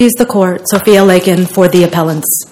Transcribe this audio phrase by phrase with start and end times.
[0.00, 2.44] Please the court, Sophia Lakin for the appellants.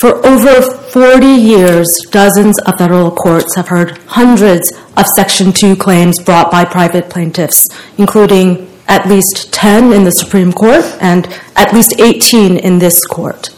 [0.00, 6.18] For over 40 years, dozens of federal courts have heard hundreds of Section 2 claims
[6.22, 12.00] brought by private plaintiffs, including at least 10 in the Supreme Court and at least
[12.00, 13.50] 18 in this court.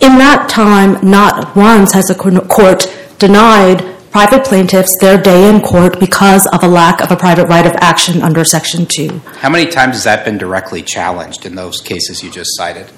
[0.00, 2.86] In that time, not once has a court
[3.18, 7.66] denied private plaintiffs their day in court because of a lack of a private right
[7.66, 9.08] of action under Section 2.
[9.40, 12.90] How many times has that been directly challenged in those cases you just cited?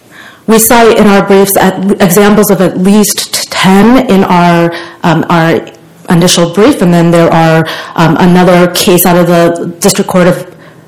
[0.46, 5.66] We cite in our briefs examples of at least 10 in our um, our
[6.10, 10.28] initial brief, and then there are um, another case out of the District Court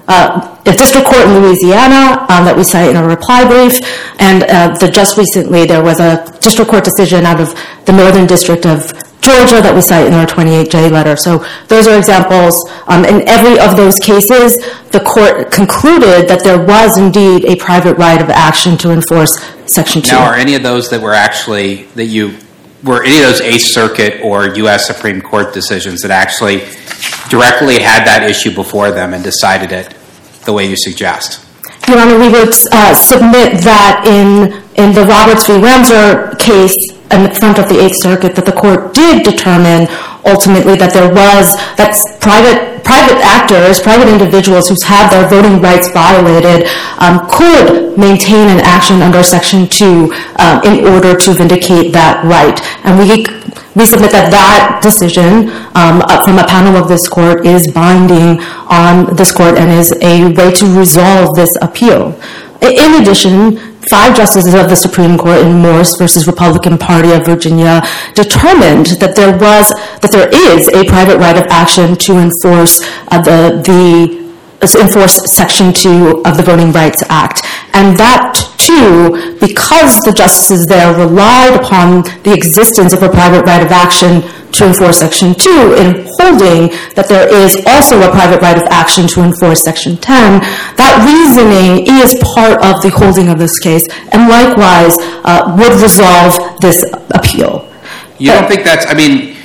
[0.09, 3.81] uh, in Louisiana um, that we cite in our reply brief,
[4.21, 7.55] and uh, just recently there was a District Court decision out of
[7.87, 11.17] the Northern District of Georgia that we cite in our 28J letter.
[11.17, 12.55] So those are examples.
[12.87, 14.57] Um, in every of those cases,
[14.93, 20.03] the court concluded that there was indeed a private right of action to enforce Section
[20.03, 20.13] 2.
[20.13, 22.37] Now, are any of those that were actually, that you,
[22.85, 24.87] were any of those Eighth Circuit or U.S.
[24.87, 26.59] Supreme Court decisions that actually
[27.29, 29.95] directly had that issue before them and decided it
[30.45, 31.46] the way you suggest?
[31.89, 35.55] Your Honor, we would uh, submit that in in the Roberts v.
[35.55, 36.77] Wamser case
[37.15, 39.89] in front of the Eighth Circuit that the court did determine
[40.27, 45.91] ultimately that there was, that private private actors, private individuals who have their voting rights
[45.91, 52.23] violated um, could maintain an action under Section 2 um, in order to vindicate that
[52.23, 52.63] right.
[52.87, 53.27] And we
[53.85, 58.41] submit that that decision um, uh, from a panel of this court is binding
[58.73, 62.19] on this court and is a way to resolve this appeal.
[62.63, 63.59] In addition,
[63.91, 66.07] five justices of the Supreme Court in Morse v.
[66.27, 67.83] Republican Party of Virginia
[68.15, 73.21] determined that there was, that there is a private right of action to enforce uh,
[73.21, 74.27] the, the
[74.81, 77.43] enforce Section 2 of the Voting Rights Act.
[77.75, 83.63] And that, too, because the justices there relied upon the existence of a private right
[83.63, 84.23] of action
[84.53, 89.07] to enforce Section 2 in holding that there is also a private right of action
[89.07, 90.41] to enforce Section 10,
[90.81, 96.33] that reasoning is part of the holding of this case and likewise uh, would resolve
[96.61, 97.69] this appeal.
[98.19, 99.37] You don't think that's, I mean,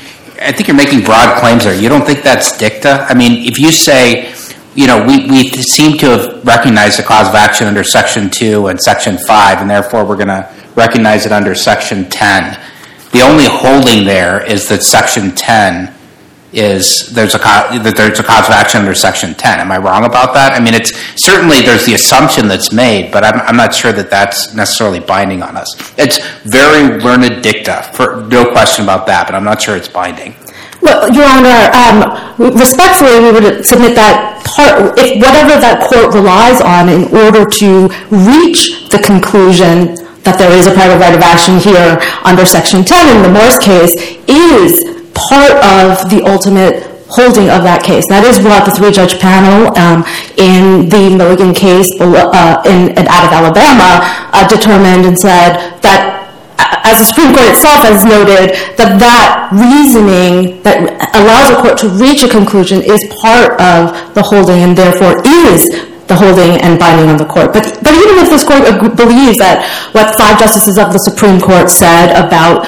[0.42, 1.76] I think you're making broad claims there.
[1.76, 3.06] You don't think that's dicta?
[3.10, 4.34] I mean, if you say,
[4.76, 8.68] you know, we we seem to have recognized the cause of action under Section 2
[8.68, 12.60] and Section 5 and therefore we're going to recognize it under Section 10.
[13.12, 15.94] The only holding there is that Section 10
[16.54, 19.60] is, there's a that there's a cause of action under Section 10.
[19.60, 20.54] Am I wrong about that?
[20.54, 24.10] I mean, it's, certainly there's the assumption that's made, but I'm, I'm not sure that
[24.10, 25.94] that's necessarily binding on us.
[25.98, 30.36] It's very learned dicta, for, no question about that, but I'm not sure it's binding.
[30.82, 31.98] Well, Your Honor, um,
[32.58, 34.42] respectfully, we would submit that
[35.22, 40.74] whatever that court relies on in order to reach the conclusion that there is a
[40.74, 43.94] private right of action here under Section 10 in the Morse case
[44.30, 44.82] is
[45.14, 48.08] part of the ultimate holding of that case.
[48.08, 50.08] That is what the three-judge panel um,
[50.40, 54.00] in the Milligan case uh, in out of Alabama
[54.32, 56.21] uh, determined and said that,
[56.84, 60.82] as the Supreme Court itself has noted, that that reasoning that
[61.16, 65.70] allows a court to reach a conclusion is part of the holding and therefore is
[66.12, 67.54] the holding and binding on the court.
[67.56, 68.68] But even if this court
[69.00, 69.64] believes that
[69.96, 72.68] what five justices of the Supreme Court said about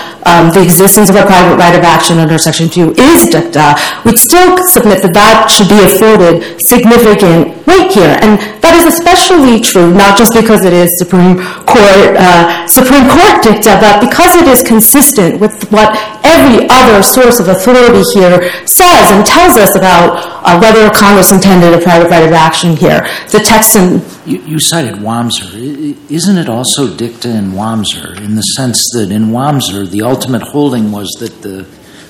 [0.53, 3.75] the existence of a private right of action under Section 2 is dicta,
[4.05, 8.15] we'd still submit that that should be afforded significant weight here.
[8.23, 13.43] And that is especially true, not just because it is Supreme Court uh, Supreme Court
[13.43, 15.91] dicta, but because it is consistent with what
[16.23, 20.23] every other source of authority here says and tells us about
[20.61, 23.01] whether Congress intended a private right of action here.
[23.31, 24.01] The text Texan.
[24.25, 25.97] You cited Wamser.
[26.09, 30.91] Isn't it also dicta in Wamser in the sense that in Wamser the ultimate holding
[30.91, 31.67] was that the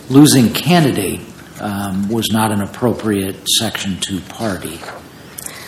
[0.09, 1.21] losing candidate
[1.61, 4.77] um, was not an appropriate Section 2 party?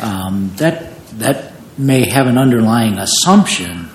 [0.01, 3.89] Um, that may have an underlying assumption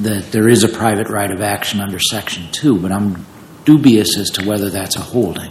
[0.00, 3.24] that there is a private right of action under Section 2, but I'm
[3.64, 5.50] dubious as to whether that's a holding.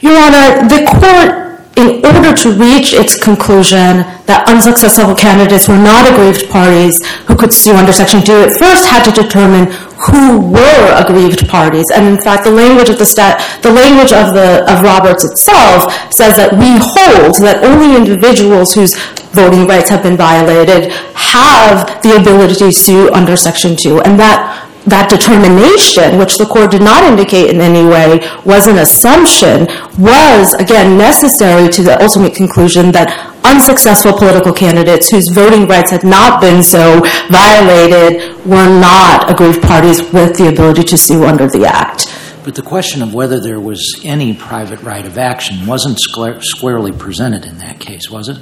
[0.00, 6.04] Your Honor, the court, in order to reach its conclusion that unsuccessful candidates were not
[6.04, 10.86] aggrieved parties who could sue under Section 2, it first had to determine who were
[10.98, 11.86] aggrieved parties.
[11.94, 15.88] And in fact, the language of the stat the language of the of Roberts itself
[16.12, 18.98] says that we hold that only individuals whose
[19.32, 24.00] voting rights have been violated have the ability to sue under Section 2.
[24.02, 28.78] And that that determination, which the court did not indicate in any way was an
[28.78, 29.66] assumption,
[29.98, 33.10] was, again, necessary to the ultimate conclusion that
[33.44, 37.00] unsuccessful political candidates whose voting rights had not been so
[37.30, 42.06] violated were not aggrieved parties with the ability to sue under the Act.
[42.44, 47.44] But the question of whether there was any private right of action wasn't squarely presented
[47.44, 48.36] in that case, was it?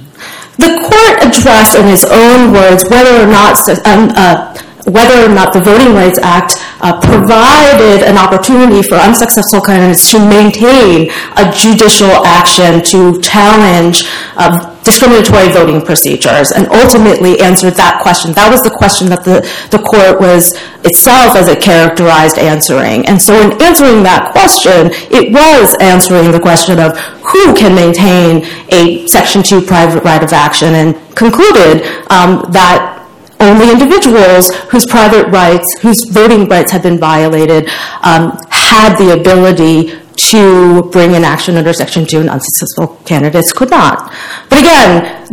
[0.57, 5.53] The court addressed in its own words whether or not um, uh, whether or not
[5.53, 12.11] the Voting Rights Act uh, provided an opportunity for unsuccessful candidates to maintain a judicial
[12.25, 14.03] action to challenge
[14.37, 18.33] uh, discriminatory voting procedures and ultimately answered that question.
[18.33, 23.05] That was the question that the the court was itself, as it characterized, answering.
[23.05, 28.45] And so in answering that question, it was answering the question of who can maintain
[28.69, 33.00] a Section 2 private right of action and concluded um, that
[33.41, 37.67] only individuals whose private rights, whose voting rights had been violated,
[38.03, 39.93] um, had the ability
[40.29, 44.13] to bring an action under Section 2 and unsuccessful candidates could not.
[44.49, 45.25] But again,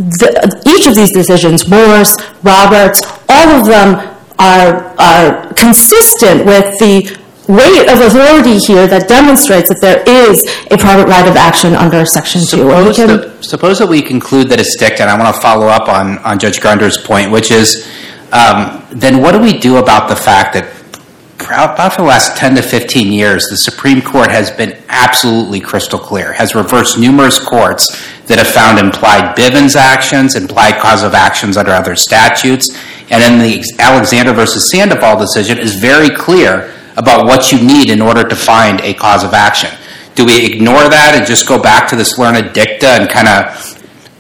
[0.67, 8.01] each of these decisions, Morse, Roberts, all of them are consistent with the weight of
[8.01, 13.43] authority here that demonstrates that there is a private right of action under Section 2.
[13.43, 16.61] Suppose that we conclude that it's dicta, and I want to follow up on Judge
[16.61, 17.89] Gruender's point, which is
[18.33, 20.75] um, then what do we do about the fact that
[21.41, 25.99] about for the last 10 to 15 years, the Supreme Court has been absolutely crystal
[25.99, 27.89] clear, has reversed numerous courts
[28.27, 32.77] that have found implied Bivens actions, implied cause of actions under other statutes,
[33.11, 38.03] and in the Alexander versus Sandoval decision is very clear about what you need in
[38.03, 39.71] order to find a cause of action.
[40.15, 43.55] Do we ignore that and just go back to this learned dicta and kind of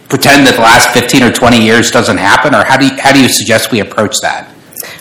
[0.08, 2.54] pretend that the last 15 or 20 years doesn't happen?
[2.54, 4.48] Or how do you how do you suggest we approach that?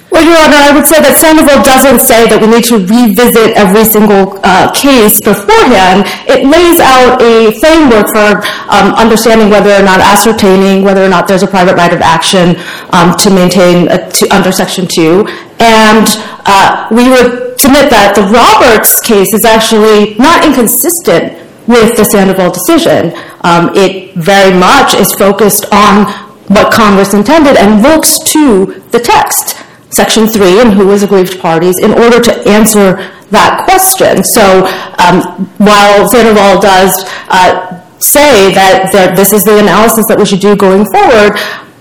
[0.09, 3.59] Well, Your Honor, I would say that Sandoval doesn't say that we need to revisit
[3.59, 6.07] every single uh, case beforehand.
[6.31, 8.39] It lays out a framework for
[8.71, 12.55] um, understanding whether or not ascertaining whether or not there's a private right of action
[12.95, 15.27] um, to maintain uh, under Section 2.
[15.59, 16.07] And
[16.47, 21.35] uh, we would submit that the Roberts case is actually not inconsistent
[21.67, 23.11] with the Sandoval decision.
[23.43, 26.07] Um, it very much is focused on
[26.47, 29.57] what Congress intended and looks to the text,
[29.97, 33.01] Section 3, and who was aggrieved parties, in order to answer
[33.33, 34.23] that question.
[34.23, 34.69] So
[35.01, 36.93] um, while Sandoval does
[37.27, 41.33] uh, say that this is the analysis that we should do going forward,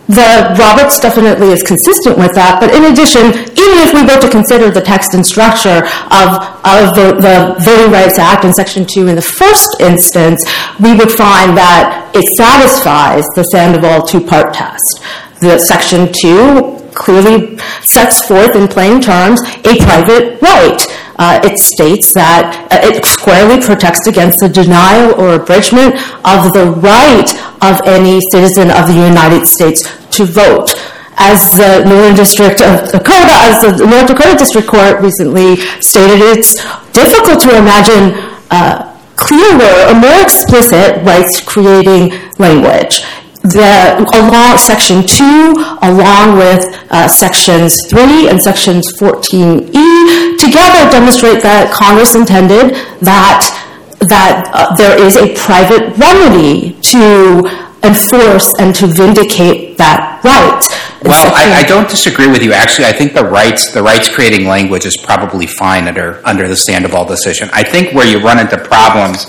[0.08, 2.62] the Roberts definitely is consistent with that.
[2.62, 5.82] But in addition, even if we were to consider the text and structure
[6.14, 6.28] of
[6.62, 10.46] of the Voting Rights Act in Section 2 in the first instance,
[10.78, 15.02] we would find that it satisfies the Sandoval two-part test.
[15.40, 20.80] The Section 2 clearly sets forth in plain terms a private right.
[21.18, 25.94] Uh, it states that uh, it squarely protects against the denial or abridgment
[26.24, 27.30] of the right
[27.64, 30.74] of any citizen of the United States to vote.
[31.16, 36.60] As the Northern District of Dakota, as the North Dakota District Court recently stated, it's
[36.92, 38.12] difficult to imagine
[38.50, 43.00] uh, clearer or more explicit rights-creating language.
[43.46, 51.70] The, along section 2, along with uh, Sections 3 and Sections 14E, together demonstrate that
[51.72, 53.62] Congress intended that
[54.00, 57.46] that uh, there is a private remedy to
[57.82, 60.62] enforce and to vindicate that right.
[61.02, 62.52] Well, I don't disagree with you.
[62.52, 67.04] Actually, I think the rights the rights creating language is probably fine under the Sandoval
[67.04, 67.48] decision.
[67.52, 69.26] I think where you run into problems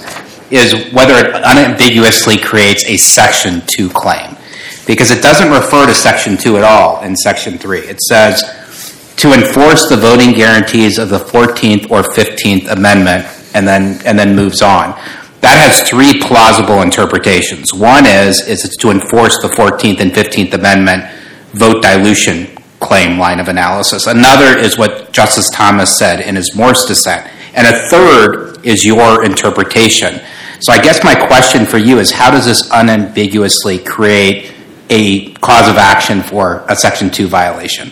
[0.52, 4.36] is whether it unambiguously creates a Section 2 claim.
[4.86, 7.80] Because it doesn't refer to Section 2 at all in Section 3.
[7.80, 8.42] It says,
[9.18, 14.36] to enforce the voting guarantees of the 14th or 15th Amendment, and then and then
[14.36, 14.92] moves on.
[15.42, 17.74] That has three plausible interpretations.
[17.74, 21.06] One is, is it's to enforce the 14th and 15th Amendment
[21.54, 22.48] vote dilution
[22.80, 24.06] claim line of analysis.
[24.06, 27.28] Another is what Justice Thomas said in his Morse dissent.
[27.56, 30.22] And a third is your interpretation.
[30.60, 34.54] So I guess my question for you is how does this unambiguously create
[34.90, 37.92] a cause of action for a Section 2 violation?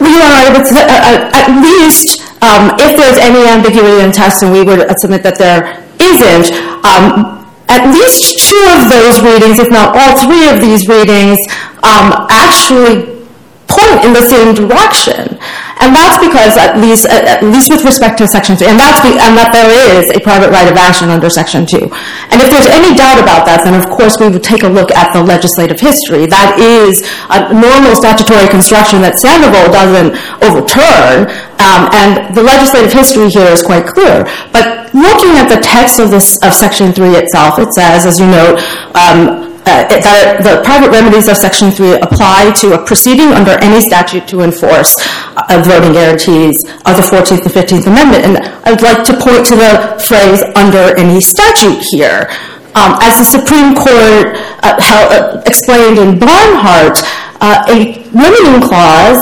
[0.00, 4.62] We are uh, uh at least, um, if there's any ambiguity in text, and we
[4.62, 6.52] would submit that there isn't,
[6.84, 11.38] um, at least two of those readings, if not all three of these readings,
[11.86, 13.24] um, actually
[13.68, 15.38] point in the same direction.
[15.82, 19.66] And that's because, at least at least with respect to Section 3, and that there
[19.98, 21.90] is a private right of action under Section 2.
[22.30, 24.94] And if there's any doubt about that, then of course we would take a look
[24.94, 26.30] at the legislative history.
[26.30, 27.02] That is
[27.34, 31.26] a normal statutory construction that Sandoval doesn't overturn.
[31.58, 34.22] Um, and the legislative history here is quite clear.
[34.54, 38.26] But looking at the text of, this, of Section 3 itself, it says, as you
[38.30, 38.62] note,
[38.94, 43.80] um, uh, that the private remedies of Section 3 apply to a proceeding under any
[43.80, 44.96] statute to enforce
[45.36, 48.22] uh, voting guarantees of the 14th and 15th Amendment.
[48.24, 52.28] And I'd like to point to the phrase under any statute here.
[52.74, 56.96] Um, as the Supreme Court uh, uh, explained in Barnhart,
[57.40, 59.20] uh, a limiting clause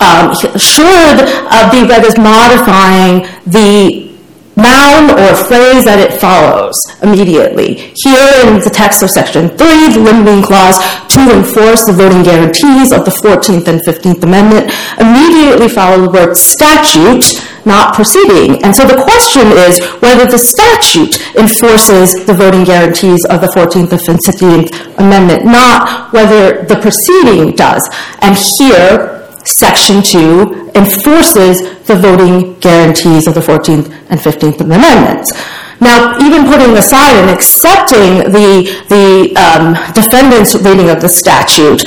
[0.00, 1.20] um, should
[1.52, 3.99] uh, be read as modifying the
[4.56, 7.92] noun or phrase that it follows immediately.
[7.94, 9.56] Here in the text of Section 3,
[9.94, 10.78] the limiting clause
[11.14, 16.36] to enforce the voting guarantees of the 14th and 15th Amendment immediately follow the word
[16.36, 17.24] statute,
[17.64, 18.62] not proceeding.
[18.64, 23.92] And so the question is whether the statute enforces the voting guarantees of the 14th
[23.92, 27.88] and 15th Amendment, not whether the proceeding does.
[28.20, 35.32] And here, Section 2 enforces the voting guarantees of the 14th and 15th Amendments.
[35.80, 41.84] Now, even putting aside and accepting the, the um, defendant's reading of the statute,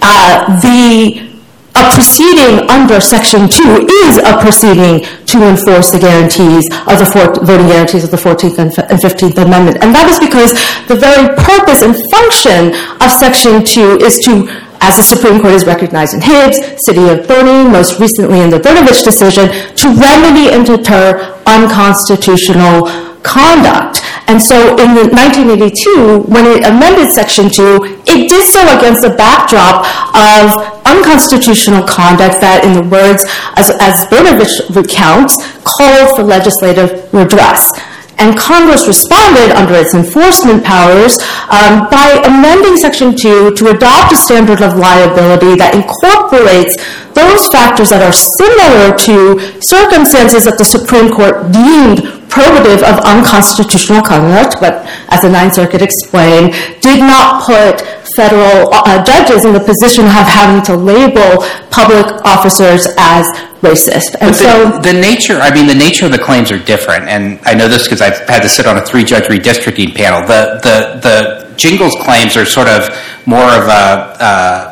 [0.00, 1.34] uh, the
[1.76, 7.34] a proceeding under Section 2 is a proceeding to enforce the guarantees of the four,
[7.44, 9.82] voting guarantees of the 14th and 15th Amendment.
[9.82, 10.54] And that is because
[10.86, 14.46] the very purpose and function of Section 2 is to
[14.84, 18.60] as the Supreme Court has recognized in Hibbs, City of Boerne, most recently in the
[18.60, 19.48] Brnovich decision,
[19.80, 22.92] to remedy and deter unconstitutional
[23.24, 24.04] conduct.
[24.28, 29.88] And so in 1982, when it amended Section 2, it did so against the backdrop
[30.12, 30.52] of
[30.84, 33.24] unconstitutional conduct that, in the words,
[33.56, 35.32] as, as Brnovich recounts,
[35.64, 37.72] called for legislative redress.
[38.18, 41.18] And Congress responded under its enforcement powers
[41.50, 46.78] um, by amending Section 2 to adopt a standard of liability that incorporates
[47.14, 54.02] those factors that are similar to circumstances that the Supreme Court deemed probative of unconstitutional
[54.02, 54.82] conduct, but
[55.14, 56.50] as the Ninth Circuit explained,
[56.82, 62.86] did not put federal uh, judges in the position of having to label public officers
[62.98, 63.26] as
[63.60, 64.16] racist.
[64.20, 67.08] And so the, the nature, I mean, the nature of the claims are different.
[67.08, 70.26] And I know this because I've had to sit on a three-judge redistricting panel.
[70.26, 72.88] The the the Gingles claims are sort of
[73.26, 73.82] more of a.
[74.20, 74.70] Uh,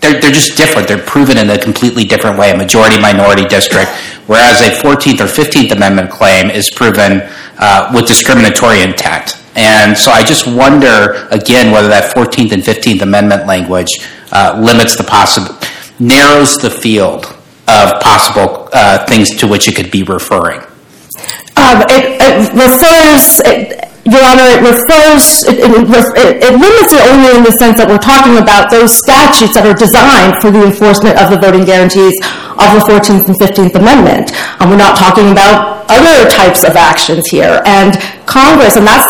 [0.00, 0.86] they're, they're just different.
[0.86, 3.90] They're proven in a completely different way, a majority minority district,
[4.26, 7.22] whereas a 14th or 15th Amendment claim is proven
[7.58, 9.40] uh, with discriminatory intent.
[9.54, 13.90] And so I just wonder, again, whether that 14th and 15th Amendment language
[14.32, 15.56] uh, limits the possible,
[15.98, 17.26] narrows the field
[17.68, 20.60] of possible uh, things to which it could be referring.
[21.56, 23.40] Um, it, refers,
[24.04, 28.36] Your Honor, it refers, it, it, limits it only in the sense that we're talking
[28.36, 32.12] about those statutes that are designed for the enforcement of the voting guarantees
[32.60, 34.36] of the 14th and 15th Amendment.
[34.60, 37.64] We're not talking about other types of actions here.
[37.64, 37.96] And
[38.28, 39.08] Congress, and that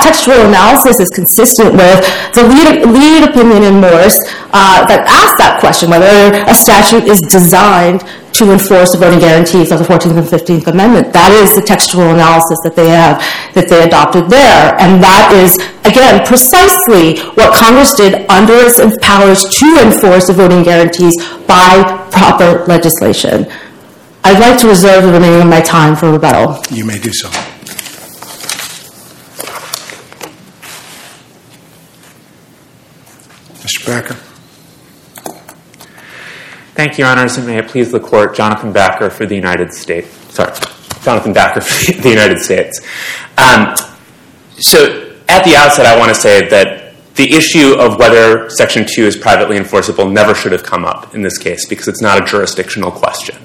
[0.00, 2.00] textual analysis is consistent with
[2.32, 4.16] the lead, opinion in Morse
[4.56, 8.00] uh, that asks that question, whether a statute is designed
[8.34, 11.12] to enforce the voting guarantees of the 14th and 15th Amendment.
[11.12, 13.20] That is the textual analysis that they have,
[13.54, 14.74] that they adopted there.
[14.80, 20.62] And that is, again, precisely what Congress did under its powers to enforce the voting
[20.62, 23.46] guarantees by proper legislation.
[24.24, 26.62] I'd like to reserve the remaining of my time for rebuttal.
[26.70, 27.28] You may do so.
[33.62, 33.86] Mr.
[33.86, 34.31] Backer.
[36.82, 39.72] Thank you, Your Honors, and may it please the Court, Jonathan Backer for the United
[39.72, 40.08] States.
[40.34, 40.52] Sorry,
[41.02, 42.80] Jonathan Backer for the United States.
[43.38, 43.76] Um,
[44.58, 49.04] so, at the outset, I want to say that the issue of whether Section 2
[49.04, 52.26] is privately enforceable never should have come up in this case because it's not a
[52.26, 53.36] jurisdictional question.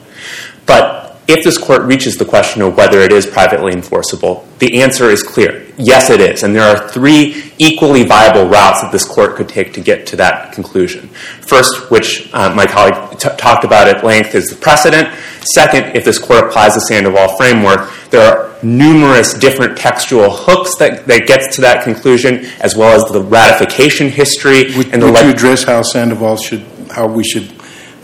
[0.66, 5.10] But if this court reaches the question of whether it is privately enforceable, the answer
[5.10, 5.66] is clear.
[5.78, 6.44] Yes, it is.
[6.44, 10.16] And there are three equally viable routes that this court could take to get to
[10.16, 11.10] that conclusion.
[11.42, 15.10] First, which uh, my colleague t- talked about at length, is the precedent.
[15.54, 21.06] Second, if this court applies the Sandoval framework, there are numerous different textual hooks that,
[21.08, 24.76] that gets to that conclusion, as well as the ratification history.
[24.78, 27.57] Would, and the would le- you address how Sandoval should, how we should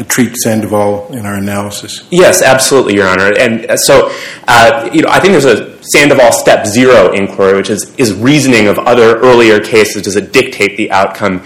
[0.05, 2.07] treat Sandoval in our analysis?
[2.11, 3.33] Yes, absolutely, Your Honor.
[3.37, 4.11] And uh, so,
[4.47, 8.67] uh, you know, I think there's a Sandoval step zero inquiry, which is, is reasoning
[8.67, 10.03] of other earlier cases.
[10.03, 11.43] Does it dictate the outcome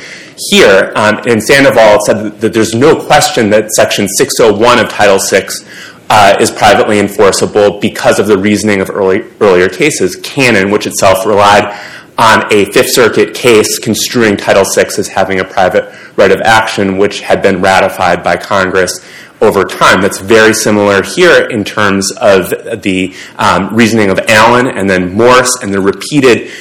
[0.50, 0.94] here?
[0.96, 5.48] Um, and Sandoval said that there's no question that Section 601 of Title VI
[6.10, 10.16] uh, is privately enforceable because of the reasoning of early, earlier cases.
[10.16, 11.76] Cannon, which itself relied
[12.18, 16.98] on a Fifth Circuit case construing Title VI as having a private right of action,
[16.98, 19.06] which had been ratified by Congress
[19.42, 20.02] over time.
[20.02, 22.50] That's very similar here in terms of
[22.82, 26.52] the um, reasoning of Allen and then Morse and the repeated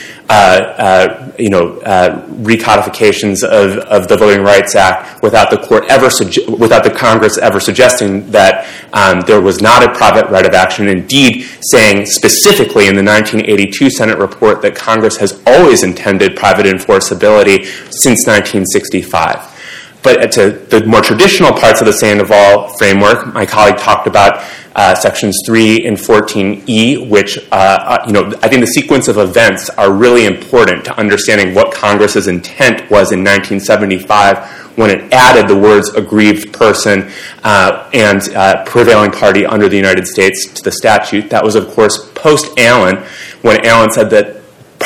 [1.38, 6.09] you know, uh, recodifications of, the Voting Rights Act without the court ever,
[6.56, 10.88] without the Congress ever suggesting that um, there was not a private right of action.
[10.88, 17.64] Indeed, saying specifically in the 1982 Senate report that Congress has always intended private enforceability
[17.92, 19.55] since 1965.
[20.06, 24.40] But to the more traditional parts of the Sandoval framework, my colleague talked about
[24.76, 29.18] uh, sections 3 and 14E, which, uh, uh, you know, I think the sequence of
[29.18, 34.46] events are really important to understanding what Congress's intent was in 1975
[34.78, 37.10] when it added the words aggrieved person
[37.42, 41.30] uh, and uh, prevailing party under the United States to the statute.
[41.30, 42.98] That was, of course, post Allen,
[43.42, 44.36] when Allen said that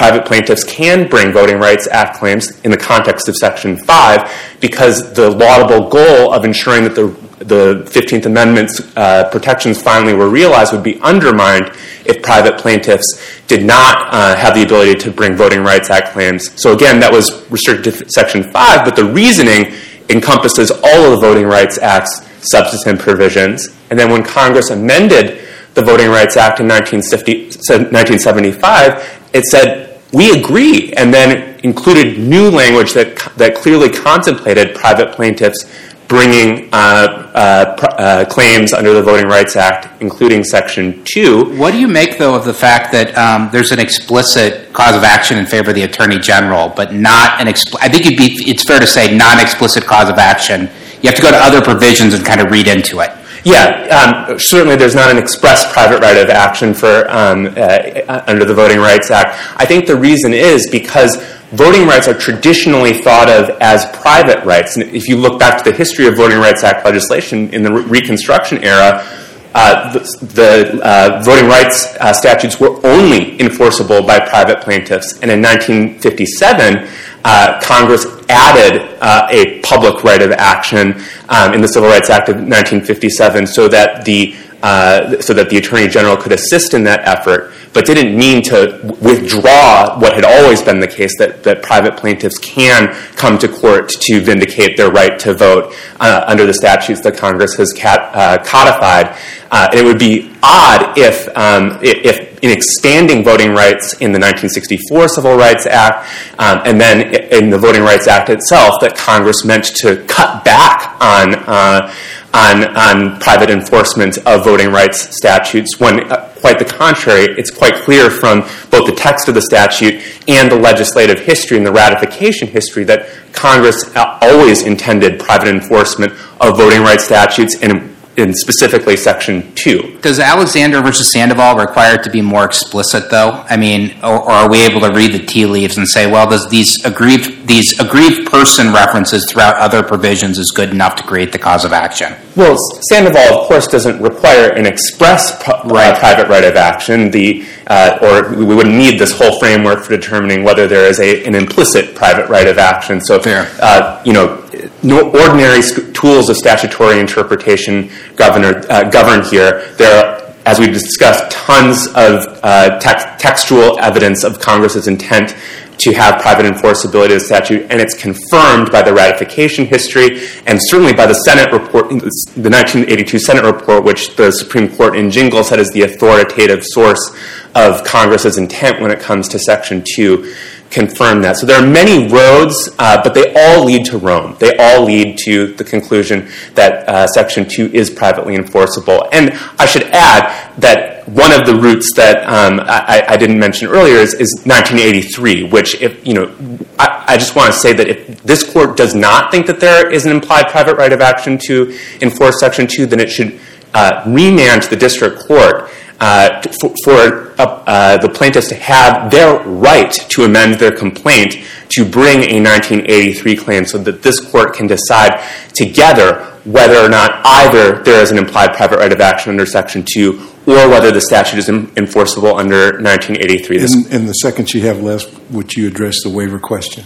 [0.01, 5.13] private plaintiffs can bring Voting Rights Act claims in the context of Section 5 because
[5.13, 7.09] the laudable goal of ensuring that the
[7.41, 11.71] the 15th Amendment's uh, protections finally were realized would be undermined
[12.07, 13.07] if private plaintiffs
[13.47, 16.51] did not uh, have the ability to bring Voting Rights Act claims.
[16.61, 19.75] So again, that was restricted to Section 5, but the reasoning
[20.09, 23.69] encompasses all of the Voting Rights Act's substantive provisions.
[23.91, 30.93] And then when Congress amended the Voting Rights Act in 1975, it said, we agree,
[30.95, 35.71] and then included new language that, that clearly contemplated private plaintiffs
[36.11, 41.57] bringing uh, uh, uh, claims under the Voting Rights Act, including Section 2.
[41.57, 45.05] What do you make, though, of the fact that um, there's an explicit cause of
[45.05, 48.65] action in favor of the Attorney General, but not an expl- I think be, it's
[48.65, 50.69] fair to say non explicit cause of action.
[51.01, 53.13] You have to go to other provisions and kind of read into it.
[53.45, 58.45] Yeah, um, certainly there's not an express private right of action for um, uh, under
[58.45, 59.37] the Voting Rights Act.
[59.57, 61.17] I think the reason is because
[61.53, 64.77] voting rights are traditionally thought of as private rights.
[64.77, 67.73] And if you look back to the history of Voting Rights Act legislation in the
[67.73, 69.07] Reconstruction era,
[69.53, 75.15] uh, the, the uh, voting rights uh, statutes were only enforceable by private plaintiffs.
[75.21, 76.89] And in 1957,
[77.25, 80.95] uh, Congress added uh, a public right of action
[81.29, 85.57] um, in the Civil Rights Act of 1957 so that the uh, so that the
[85.57, 90.61] Attorney General could assist in that effort but didn't mean to withdraw what had always
[90.61, 95.19] been the case that, that private plaintiffs can come to court to vindicate their right
[95.21, 99.17] to vote uh, under the statutes that Congress has cat, uh, codified.
[99.51, 104.19] Uh, and it would be odd if, um, if in expanding voting rights in the
[104.19, 109.45] 1964 Civil Rights Act um, and then in the Voting Rights Act itself that Congress
[109.45, 111.95] meant to cut back on uh,
[112.33, 117.75] on, on private enforcement of voting rights statutes when uh, quite the contrary, it's quite
[117.75, 122.49] clear from both the text of the statute and the legislative history and the ratification
[122.49, 127.90] history that Congress uh, always intended private enforcement of voting rights statutes and
[128.21, 129.99] in specifically Section 2.
[130.03, 133.45] Does Alexander versus Sandoval require it to be more explicit, though?
[133.49, 136.29] I mean, or, or are we able to read the tea leaves and say, well,
[136.29, 141.33] does these aggrieved these aggrieved person references throughout other provisions is good enough to create
[141.33, 142.15] the cause of action?
[142.37, 142.57] Well,
[142.89, 145.99] Sandoval, of course, doesn't require an express uh, right.
[145.99, 147.11] private right of action.
[147.11, 151.25] The uh, or we wouldn't need this whole framework for determining whether there is a,
[151.25, 153.01] an implicit private right of action.
[153.01, 154.45] So, uh, you know,
[154.83, 155.63] no ordinary
[155.93, 159.75] tools of statutory interpretation uh, govern here.
[159.77, 165.37] There are, as we discussed, tons of uh, text, textual evidence of Congress's intent
[165.79, 170.59] to have private enforceability of the statute, and it's confirmed by the ratification history and
[170.65, 175.49] certainly by the Senate report, the 1982 Senate report, which the Supreme Court in Gingles
[175.49, 177.17] said is the authoritative source
[177.55, 180.35] of Congress's intent when it comes to Section 2
[180.71, 181.37] confirm that.
[181.37, 184.37] So there are many roads, uh, but they all lead to Rome.
[184.39, 189.09] They all lead to the conclusion that uh, Section 2 is privately enforceable.
[189.13, 193.69] And I should add that one of the routes that um, I, I, didn't mention
[193.69, 196.33] earlier is, is 1983, which, if, you know,
[196.79, 199.91] I, I just want to say that if this court does not think that there
[199.91, 203.41] is an implied private right of action to enforce Section 2, then it should
[203.75, 209.39] uh, remand to the district court for, for uh, uh, the plaintiffs to have their
[209.45, 211.37] right to amend their complaint
[211.69, 217.21] to bring a 1983 claim so that this court can decide together whether or not
[217.25, 221.03] either there is an implied private right of action under Section 2 or whether the
[221.03, 223.59] statute is enforceable under 1983.
[223.95, 226.85] In, the seconds you have left, would you address the waiver question?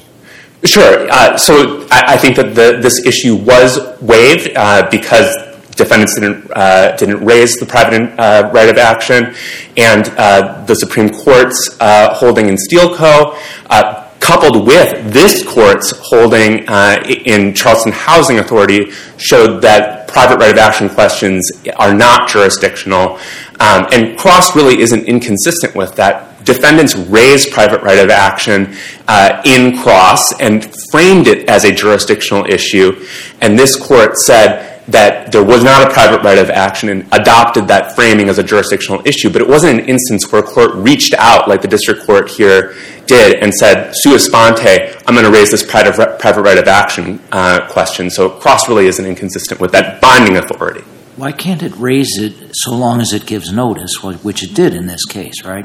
[0.64, 1.06] Sure.
[1.08, 6.50] Uh, so I, I, think that the, this issue was waived uh, because defendants didn't,
[6.54, 9.34] uh, didn't raise the private uh, right of action,
[9.76, 13.38] and uh, the Supreme Court's uh, holding in Steel Co.,
[13.70, 20.50] uh, coupled with this court's holding uh, in Charleston Housing Authority, showed that private right
[20.50, 23.18] of action questions are not jurisdictional.
[23.60, 28.74] Um, and Cross really isn't inconsistent with that defendants raised private right of action
[29.08, 33.06] uh, in Cross and framed it as a jurisdictional issue,
[33.40, 37.68] and this court said that there was not a private right of action and adopted
[37.68, 41.14] that framing as a jurisdictional issue, but it wasn't an instance where a court reached
[41.14, 42.74] out, like the district court here
[43.06, 45.96] did, and said, sua sponte, I'm going to raise this private,
[46.42, 48.10] right of action uh, question.
[48.10, 50.82] So Cross really isn't inconsistent with that binding authority.
[51.16, 54.86] Why can't it raise it so long as it gives notice, which it did in
[54.86, 55.64] this case, right?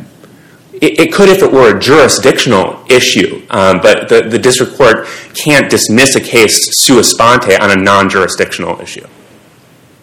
[0.82, 5.08] It, it could if it were a jurisdictional issue, um, but the, the district court
[5.34, 9.06] can't dismiss a case sua sponte on a non jurisdictional issue.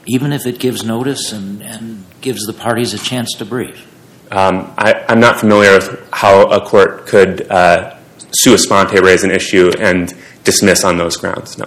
[0.06, 3.86] Even if it gives notice and, and gives the parties a chance to brief?
[4.30, 7.96] Um, I, am not familiar with how a court could uh,
[8.32, 10.12] sua sponte raise an issue and
[10.44, 11.66] dismiss on those grounds, no.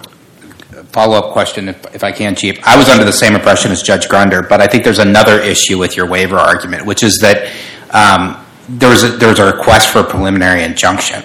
[0.92, 2.58] Follow up question, if, if I can, Chief.
[2.64, 5.78] I was under the same impression as Judge Gruender, but I think there's another issue
[5.78, 7.50] with your waiver argument, which is that
[7.90, 8.44] um,
[8.78, 9.02] there was
[9.38, 11.22] a, request for a preliminary injunction,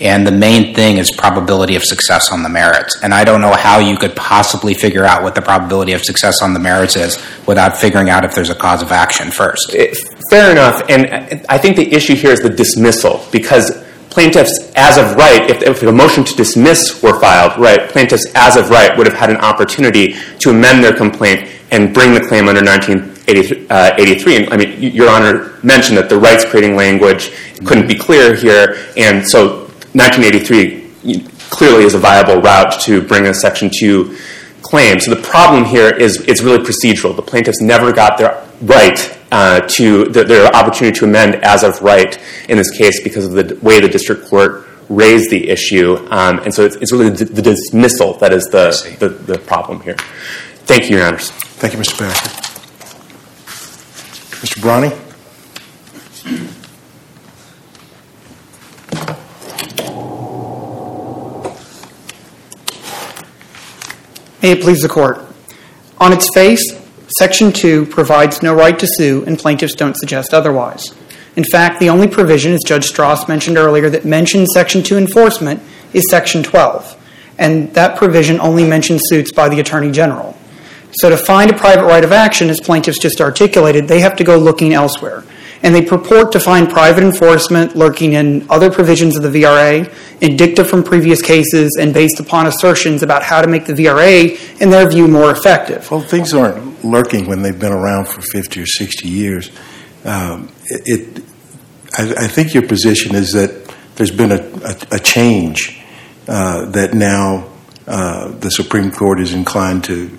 [0.00, 2.98] and the main thing is probability of success on the merits.
[3.02, 6.40] And I don't know how you could possibly figure out what the probability of success
[6.40, 9.74] on the merits is without figuring out if there's a cause of action first.
[9.74, 9.98] It,
[10.30, 15.16] fair enough, and I think the issue here is the dismissal because plaintiffs, as of
[15.16, 19.16] right, if, a motion to dismiss were filed, right, plaintiffs, as of right, would have
[19.16, 22.62] had an opportunity to amend their complaint and bring the claim under
[23.28, 24.36] 1983.
[24.36, 27.30] And I mean, Your Honor mentioned that the rights creating language
[27.64, 33.34] couldn't be clear here, and so 1983 clearly is a viable route to bring a
[33.34, 34.16] Section 2
[34.62, 35.00] claim.
[35.00, 37.16] So the problem here is it's really procedural.
[37.16, 41.80] The plaintiffs never got their right uh, to the, their opportunity to amend as of
[41.82, 45.96] right in this case because of the way the district court raised the issue.
[46.10, 49.80] Um, and so it's, it's really the, the, dismissal that is the, the, the, problem
[49.82, 49.96] here.
[50.64, 51.30] Thank you, Your Honors.
[51.30, 51.98] Thank you, Mr.
[51.98, 52.37] Backer.
[54.40, 54.60] Mr.
[54.60, 54.90] Bronni?
[64.40, 65.18] May it please the Court.
[65.98, 66.62] On its face,
[67.18, 70.94] Section 2 provides no right to sue, and plaintiffs don't suggest otherwise.
[71.34, 75.60] In fact, the only provision, as Judge Stras mentioned earlier, that mentions Section 2 enforcement
[75.92, 76.96] is Section 12,
[77.38, 80.37] and that provision only mentions suits by the Attorney General.
[81.00, 84.24] So to find a private right of action, as plaintiffs just articulated, they have to
[84.24, 85.24] go looking elsewhere
[85.62, 90.36] and they purport to find private enforcement lurking in other provisions of the VRA, in
[90.36, 94.70] dicta from previous cases, and based upon assertions about how to make the VRA, in
[94.70, 95.90] their view, more effective.
[95.90, 99.50] Well, things aren't lurking when they've been around for 50 or 60 years.
[100.04, 101.24] Um, it,
[101.96, 105.80] I, I, think your position is that there's been a, a, a change
[106.28, 107.48] uh, that now
[107.86, 110.16] uh, the Supreme Court is inclined to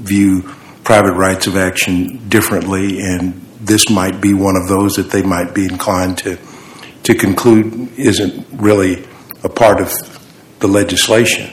[0.00, 0.42] view
[0.84, 5.54] private rights of action differently and this might be one of those that they might
[5.54, 6.38] be inclined to
[7.02, 9.06] to conclude isn't really
[9.42, 9.90] a part of
[10.60, 11.50] the legislation.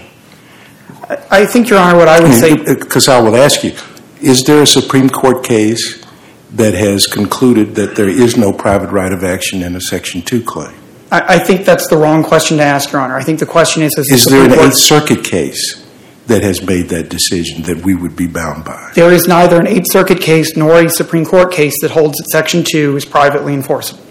[1.31, 2.55] I think, Your Honor, what I would say.
[2.57, 3.73] Because I would ask you,
[4.21, 6.03] is there a Supreme Court case
[6.51, 10.43] that has concluded that there is no private right of action in a Section 2
[10.43, 10.75] claim?
[11.09, 13.15] I think that's the wrong question to ask, Your Honor.
[13.15, 15.86] I think the question is Is there an Eighth Circuit case
[16.27, 18.91] that has made that decision that we would be bound by?
[18.95, 22.27] There is neither an Eighth Circuit case nor a Supreme Court case that holds that
[22.31, 24.03] Section 2 is privately enforceable.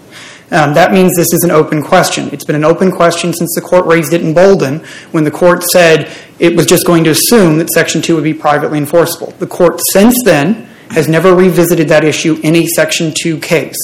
[0.49, 2.29] Um, that means this is an open question.
[2.31, 4.79] It's been an open question since the court raised it in Bolden
[5.11, 8.33] when the court said it was just going to assume that Section 2 would be
[8.33, 9.31] privately enforceable.
[9.39, 13.75] The court since then has never revisited that issue in a Section 2 case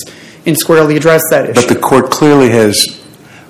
[0.46, 1.68] and squarely addressed that issue.
[1.68, 3.06] But the court clearly has,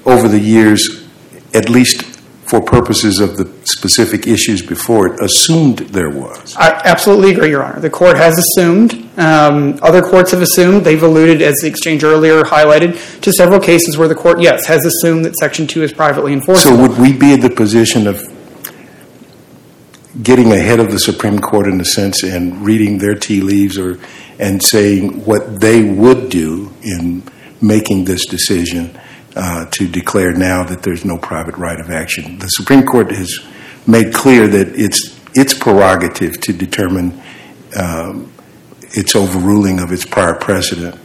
[0.05, 1.07] over the years,
[1.53, 2.12] at least
[2.45, 6.55] for purposes of the specific issues before it, assumed there was.
[6.57, 7.79] I absolutely agree, Your Honor.
[7.79, 8.93] The court has assumed.
[9.17, 10.83] Um, other courts have assumed.
[10.83, 14.85] They've alluded, as the exchange earlier highlighted, to several cases where the court, yes, has
[14.85, 16.77] assumed that Section 2 is privately enforceable.
[16.77, 18.21] So would we be in the position of
[20.21, 23.99] getting ahead of the Supreme Court in a sense and reading their tea leaves or
[24.39, 27.23] and saying what they would do in
[27.61, 28.99] making this decision
[29.33, 32.39] to declare now that there's no private right of action.
[32.39, 33.39] The Supreme Court has
[33.87, 37.21] made clear that it's its prerogative to determine
[37.77, 38.31] um,
[38.91, 40.99] its overruling of its prior precedent.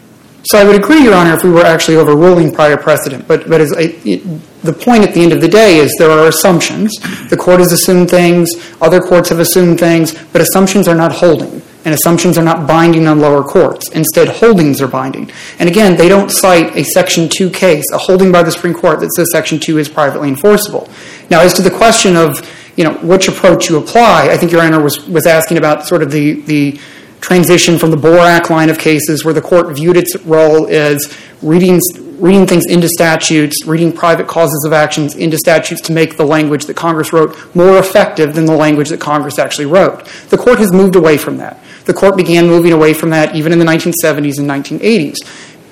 [0.44, 3.26] So I would agree, Your Honor, if we were actually overruling prior precedent.
[3.26, 6.10] But, but as I, it, the point at the end of the day is there
[6.10, 6.94] are assumptions.
[7.28, 11.60] The court has assumed things, other courts have assumed things, but assumptions are not holding.
[11.84, 13.90] And assumptions are not binding on lower courts.
[13.90, 15.30] Instead, holdings are binding.
[15.58, 19.00] And again, they don't cite a Section 2 case, a holding by the Supreme Court
[19.00, 20.88] that says Section 2 is privately enforceable.
[21.30, 24.62] Now, as to the question of, you know, which approach you apply, I think Your
[24.62, 26.80] Honor was, was asking about sort of the, the
[27.20, 31.80] transition from the Borak line of cases where the court viewed its role as reading,
[32.18, 36.66] reading things into statutes, reading private causes of actions into statutes to make the language
[36.66, 40.04] that Congress wrote more effective than the language that Congress actually wrote.
[40.30, 41.62] The court has moved away from that.
[41.84, 45.16] The court began moving away from that even in the 1970s and 1980s.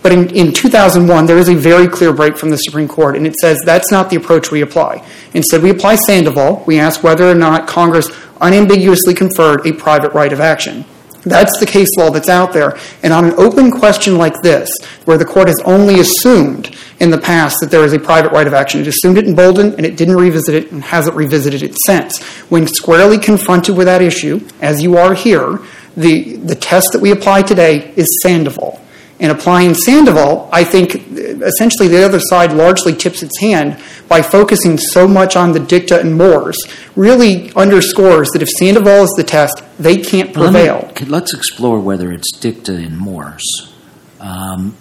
[0.02, 3.26] But in, in 2001, there is a very clear break from the Supreme Court, and
[3.26, 5.04] it says that's not the approach we apply.
[5.34, 6.62] Instead, we apply Sandoval.
[6.64, 8.08] We ask whether or not Congress
[8.40, 10.84] unambiguously conferred a private right of action.
[11.26, 12.78] That's the case law that's out there.
[13.02, 14.70] And on an open question like this,
[15.06, 18.46] where the court has only assumed in the past that there is a private right
[18.46, 21.64] of action, it assumed it in Bolden and it didn't revisit it and hasn't revisited
[21.64, 22.22] it since.
[22.48, 25.58] When squarely confronted with that issue, as you are here,
[25.96, 28.80] the, the test that we apply today is Sandoval.
[29.18, 34.76] And applying Sandoval, I think essentially the other side largely tips its hand by focusing
[34.76, 36.58] so much on the dicta and Morse,
[36.96, 40.92] really underscores that if Sandoval is the test, they can't prevail.
[41.06, 43.72] Let us explore whether it's dicta and Morse.
[44.20, 44.76] Um,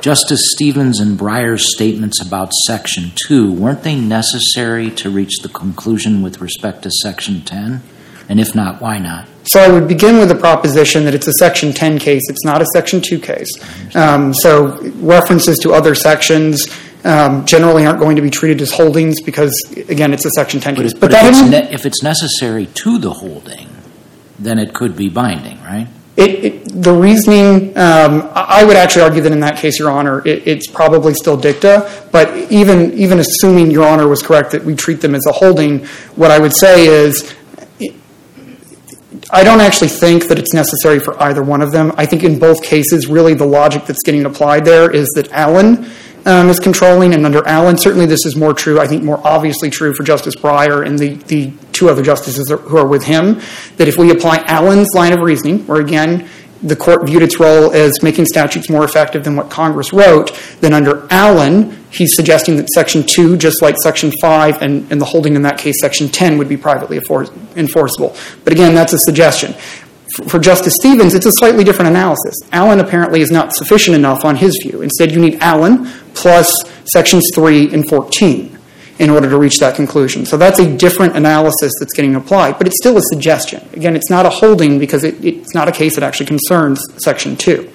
[0.00, 6.22] Justice Stevens and Breyer's statements about Section 2, weren't they necessary to reach the conclusion
[6.22, 7.82] with respect to Section 10?
[8.28, 9.28] And if not, why not?
[9.44, 12.22] So I would begin with the proposition that it's a Section 10 case.
[12.28, 13.48] It's not a Section 2 case.
[13.94, 16.66] Um, so references to other sections
[17.04, 19.52] um, generally aren't going to be treated as holdings because,
[19.88, 20.94] again, it's a Section 10 case.
[20.94, 23.68] But, if, it's ne- if, it's necessary to the holding,
[24.38, 25.88] then it could be binding, right?
[26.16, 30.26] It, it, the reasoning, um, I would actually argue that in that case, Your Honor,
[30.26, 31.90] it, it's probably still dicta.
[32.12, 35.84] But even even assuming Your Honor was correct that we treat them as a holding,
[36.14, 37.34] what I would say is
[39.34, 41.92] I don't actually think that it's necessary for either one of them.
[41.96, 45.90] I think in both cases, really the logic that's getting applied there is that Allen
[46.24, 49.70] um, is controlling, and under Allen, certainly this is more true, I think more obviously
[49.70, 53.40] true for Justice Breyer and the, the two other justices who are with him,
[53.76, 56.28] that if we apply Allen's line of reasoning, where again,
[56.62, 60.72] the court viewed its role as making statutes more effective than what Congress wrote, then
[60.72, 65.36] under Allen, he's suggesting that Section 2, just like Section 5, and, and the holding
[65.36, 68.16] in that case, Section 10, would be privately enforceable.
[68.44, 69.54] But again, that's a suggestion.
[70.14, 72.34] For, for Justice Stevens, it's a slightly different analysis.
[72.52, 74.82] Allen apparently is not sufficient enough on his view.
[74.82, 76.52] Instead, you need Allen plus
[76.86, 78.58] Sections 3 and 14
[78.98, 80.24] in order to reach that conclusion.
[80.24, 83.66] So that's a different analysis that's getting applied, but it's still a suggestion.
[83.72, 87.36] Again, it's not a holding because it, it's not a case that actually concerns Section
[87.36, 87.70] 2.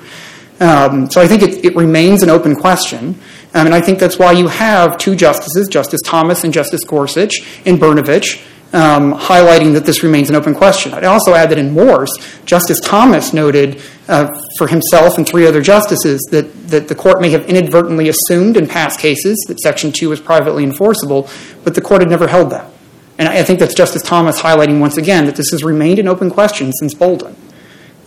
[0.61, 3.15] Um, so I think it, it, remains an open question,
[3.53, 7.63] um, and I think that's why you have two justices, Justice Thomas and Justice Gorsuch,
[7.65, 10.93] in Brnovich, um, highlighting that this remains an open question.
[10.93, 14.27] I'd also add that in Morse, Justice Thomas noted uh,
[14.57, 18.67] for himself and three other justices that, that the court may have inadvertently assumed in
[18.67, 21.29] past cases that Section 2 was privately enforceable,
[21.63, 22.71] but the court had never held that.
[23.17, 26.29] And I think that's Justice Thomas highlighting once again that this has remained an open
[26.29, 27.35] question since Bolden.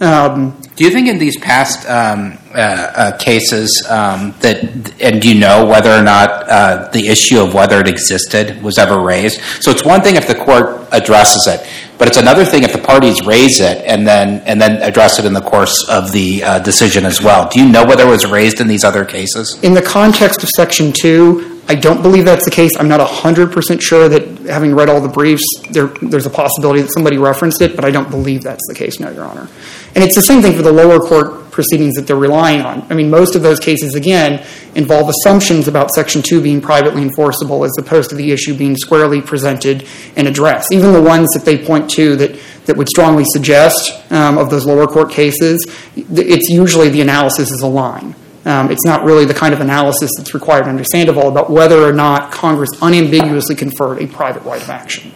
[0.02, 4.64] Um, do you think in these past um, uh, uh, cases um, that,
[5.00, 8.78] and do you know whether or not uh, the issue of whether it existed was
[8.78, 9.40] ever raised?
[9.60, 11.64] So it's one thing if the court addresses it,
[11.98, 15.24] but it's another thing if the parties raise it and then and then address it
[15.24, 17.48] in the course of the uh, decision as well.
[17.48, 19.62] Do you know whether it was raised in these other cases?
[19.62, 22.72] In the context of Section Two, I don't believe that's the case.
[22.76, 26.92] I'm not 100% sure that having read all the briefs, there, there's a possibility that
[26.92, 29.48] somebody referenced it, but I don't believe that's the case, no, Your Honor.
[29.94, 32.84] And it's the same thing for the lower court proceedings that they're relying on.
[32.90, 37.62] I mean, most of those cases, again, involve assumptions about Section 2 being privately enforceable
[37.64, 40.72] as opposed to the issue being squarely presented and addressed.
[40.72, 44.64] Even the ones that they point to that, that would strongly suggest um, of those
[44.64, 48.14] lower court cases, it's usually the analysis is a line.
[48.44, 51.92] Um, it's not really the kind of analysis that's required under Sandoval about whether or
[51.92, 55.12] not Congress unambiguously conferred a private right of action.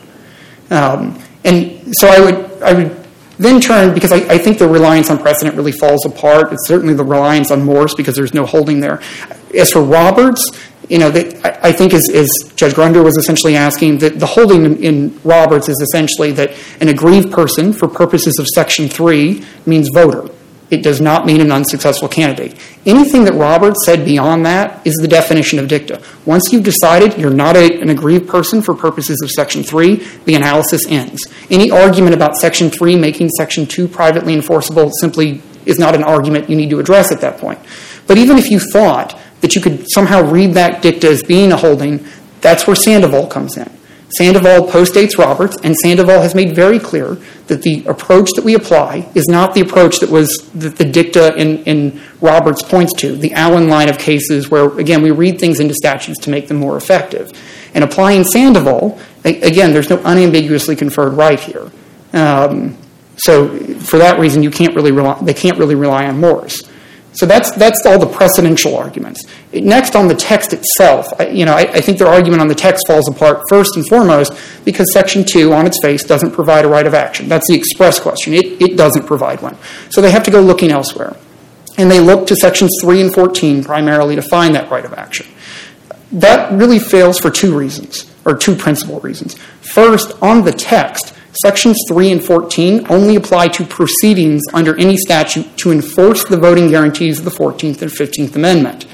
[0.70, 3.05] Um, and so I would, I would
[3.38, 6.52] then turn, because I, I, think the reliance on precedent really falls apart.
[6.52, 9.00] It's certainly the reliance on Morse because there's no holding there.
[9.54, 10.42] As for Roberts,
[10.88, 14.76] you know, I, think as, as, Judge Gruender was essentially asking, that the holding in,
[14.82, 20.32] in Roberts is essentially that an aggrieved person, for purposes of Section 3, means voter.
[20.68, 22.56] It does not mean an unsuccessful candidate.
[22.84, 26.02] Anything that Roberts said beyond that is the definition of dicta.
[26.24, 30.34] Once you've decided you're not a, an aggrieved person for purposes of Section 3, the
[30.34, 31.24] analysis ends.
[31.50, 36.50] Any argument about Section 3 making Section 2 privately enforceable simply is not an argument
[36.50, 37.60] you need to address at that point.
[38.06, 41.56] But even if you thought that you could somehow read that dicta as being a
[41.56, 42.04] holding,
[42.40, 43.70] that's where Sandoval comes in.
[44.08, 47.16] Sandoval postdates Roberts, and Sandoval has made very clear
[47.48, 51.34] that the approach that we apply is not the approach that was that the dicta
[51.36, 55.58] in, in Roberts points to, the Allen line of cases where, again, we read things
[55.58, 57.32] into statutes to make them more effective.
[57.74, 61.70] And applying Sandoval, again, there's no unambiguously conferred right here.
[62.12, 62.76] Um,
[63.16, 63.48] so
[63.80, 66.62] for that reason, you can't really rely, they can't really rely on Morse.
[67.16, 69.24] So that's that's all the precedential arguments.
[69.52, 72.54] Next, on the text itself, I, you know, I, I, think their argument on the
[72.54, 74.34] text falls apart first and foremost
[74.66, 77.26] because Section Two, on its face, doesn't provide a right of action.
[77.26, 78.34] That's the express question.
[78.34, 79.56] It it doesn't provide one.
[79.88, 81.16] So they have to go looking elsewhere,
[81.78, 85.26] and they look to Sections Three and Fourteen primarily to find that right of action.
[86.12, 89.36] That really fails for two reasons, or two principal reasons.
[89.62, 95.56] First, on the text, Sections 3 and 14 only apply to proceedings under any statute
[95.58, 98.86] to enforce the voting guarantees of the 14th and 15th Amendment.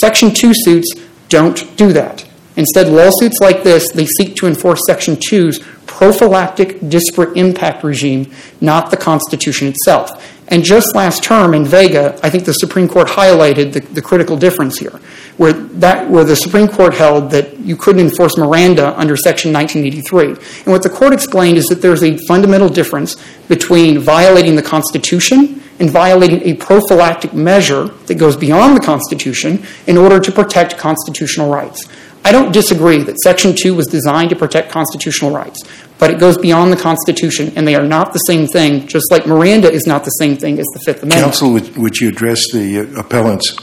[0.00, 0.94] Section 2 suits
[1.28, 2.24] don't do that.
[2.56, 8.90] Instead, lawsuits like this, they seek to enforce Section 2's prophylactic disparate impact regime, not
[8.90, 10.10] the Constitution itself.
[10.48, 14.36] And just last term in Vega, I think the Supreme Court highlighted the, the critical
[14.36, 14.98] difference here,
[15.38, 20.26] where, the Supreme Court held that you couldn't enforce Miranda under Section 1983.
[20.64, 23.16] And what the court explained is that there's a fundamental difference
[23.48, 29.96] between violating the Constitution and violating a prophylactic measure that goes beyond the Constitution in
[29.96, 31.88] order to protect constitutional rights.
[32.24, 35.62] I don't disagree that Section 2 was designed to protect constitutional rights,
[35.98, 39.26] but it goes beyond the Constitution, and they are not the same thing, just like
[39.26, 41.22] Miranda is not the same thing as the Fifth Amendment.
[41.22, 43.56] Counsel, would, would you address the uh, appellant's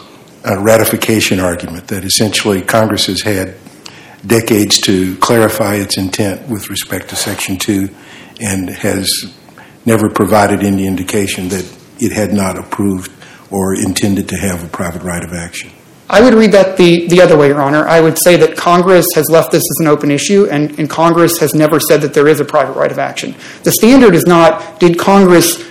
[0.46, 3.56] uh, ratification argument that essentially Congress has had
[4.26, 7.90] decades to clarify its intent with respect to Section 2
[8.42, 9.10] and has
[9.86, 11.66] never provided any indication that
[12.00, 13.12] it had not approved
[13.52, 15.72] or intended to have a private right of action?
[16.08, 17.88] I would read that the, the other way, Your Honor.
[17.88, 21.40] I would say that Congress has left this as an open issue, and, and Congress
[21.40, 23.34] has never said that there is a private right of action.
[23.64, 25.64] The standard is not, did Congress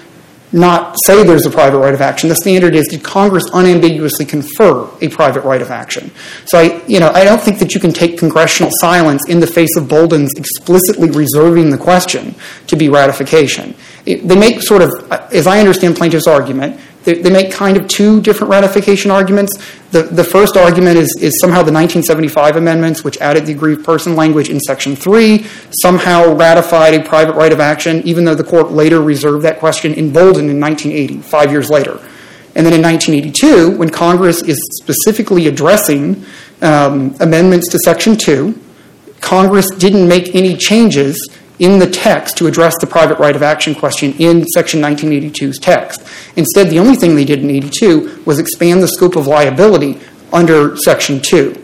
[0.54, 2.28] not say there's a private right of action.
[2.28, 6.12] The standard is, did Congress unambiguously confer a private right of action?
[6.46, 9.48] So I, you know, I don't think that you can take congressional silence in the
[9.48, 12.36] face of Bolden's explicitly reserving the question
[12.68, 13.74] to be ratification.
[14.06, 18.20] It, they make sort of, as I understand plaintiff's argument, they, make kind of two
[18.20, 19.56] different ratification arguments.
[19.90, 24.48] The, first argument is, is somehow the 1975 amendments, which added the aggrieved person language
[24.48, 29.00] in Section 3, somehow ratified a private right of action, even though the court later
[29.00, 32.00] reserved that question in Bolden in 1980, five years later.
[32.56, 36.24] And then in 1982, when Congress is specifically addressing
[36.62, 38.58] um, amendments to Section 2,
[39.20, 41.16] Congress didn't make any changes
[41.58, 46.02] in the text to address the private right of action question in Section 1982's text.
[46.36, 50.00] Instead, the only thing they did in 82 was expand the scope of liability
[50.32, 51.60] under Section 2.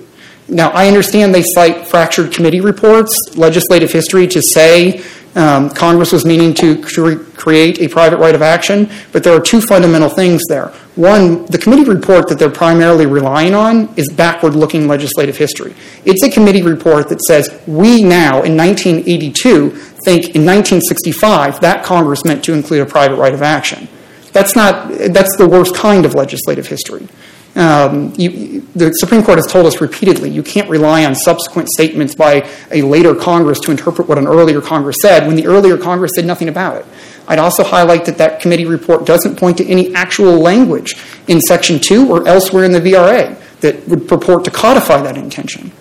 [0.49, 5.03] Now, I understand they cite fractured committee reports, legislative history to say
[5.37, 9.41] um, Congress was meaning to cre- create a private right of action, but there are
[9.41, 10.69] two fundamental things there.
[10.97, 15.75] One, the committee report that they're primarily relying on is backward looking legislative history.
[16.05, 19.71] It's a committee report that says we now, in 1982,
[20.05, 23.89] think in 1965 that Congress meant to include a private right of action.
[24.33, 27.09] That's not, that's the worst kind of legislative history.
[27.57, 32.15] Um, you, the Supreme Court has told us repeatedly you can't rely on subsequent statements
[32.15, 36.13] by a later Congress to interpret what an earlier Congress said when the earlier Congress
[36.15, 36.87] said nothing about it.
[37.27, 40.95] I'd also highlight that that committee report doesn't point to any actual language
[41.29, 45.73] in Section 2 or elsewhere in the VRA that would purport to codify that intention.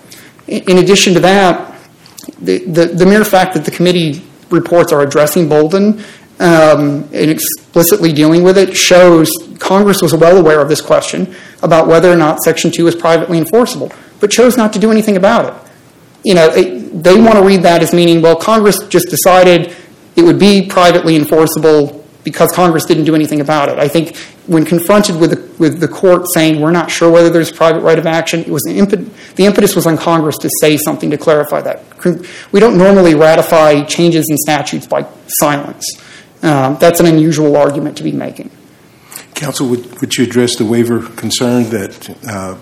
[0.48, 1.76] In addition to that,
[2.42, 6.04] the, the, the mere fact that the committee reports are addressing Bolden
[6.40, 12.12] um, explicitly dealing with it shows Congress was well aware of this question about whether
[12.12, 15.72] or not Section 2 is privately enforceable, but chose not to do anything about it.
[16.24, 19.76] You know, it, they want to read that as meaning, well, Congress just decided
[20.16, 23.80] it would be privately enforceable because Congress didn't do anything about it.
[23.80, 27.52] I think when confronted with the, with the court saying we're not sure whether there's
[27.52, 31.10] private right of action, it was impet- the impetus was on Congress to say something
[31.12, 31.84] to clarify that.
[32.52, 35.86] We don't normally ratify changes in statutes by silence.
[36.42, 38.50] Um, that's an unusual argument to be making.
[39.36, 42.58] Counsel, would, would you address the waiver concern that uh,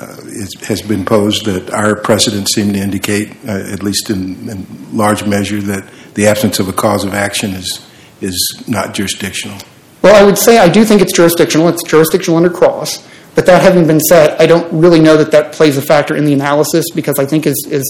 [0.00, 4.48] uh, is, has been posed that our precedents seem to indicate, uh, at least in,
[4.48, 7.86] in, large measure, that the absence of a cause of action is,
[8.20, 9.58] is not jurisdictional?
[10.02, 11.68] Well, I would say I do think it's jurisdictional.
[11.68, 13.06] It's jurisdictional under cross.
[13.34, 16.24] But that having been said, I don't really know that that plays a factor in
[16.24, 17.84] the analysis because I think, as, as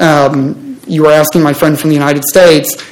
[0.00, 2.82] um, you were asking my friend from the United States,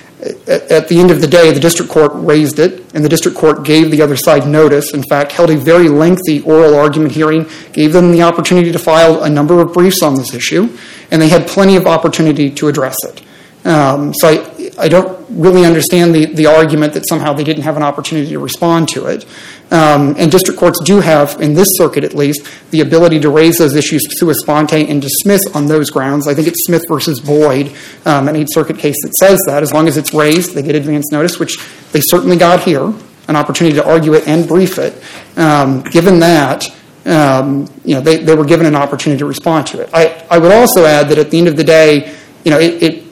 [0.46, 3.62] at the end of the day, the district court raised it, and the district court
[3.64, 4.94] gave the other side notice.
[4.94, 9.22] In fact, held a very lengthy oral argument hearing, gave them the opportunity to file
[9.22, 10.74] a number of briefs on this issue,
[11.10, 13.22] and they had plenty of opportunity to address it.
[13.66, 18.30] Um, so I, don't really understand the, argument that somehow they didn't have an opportunity
[18.30, 19.24] to respond to it.
[19.70, 23.58] Um, and district courts do have, in this circuit at least, the ability to raise
[23.58, 26.28] those issues sua sponte and dismiss on those grounds.
[26.28, 27.72] I think it's Smith versus Boyd,
[28.04, 29.62] um, an Eighth Circuit case that says that.
[29.62, 31.58] As long as it's raised, they get advance notice, which
[31.92, 32.92] they certainly got here,
[33.28, 35.02] an opportunity to argue it and brief it.
[35.36, 36.64] Um, given that,
[37.04, 39.90] you know, they, were given an opportunity to respond to it.
[39.92, 42.14] I, would also add that at the end of the day,
[42.44, 43.03] you know, it, it